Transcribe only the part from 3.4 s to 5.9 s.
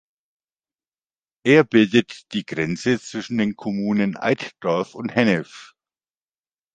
Kommunen Eitorf und Hennef.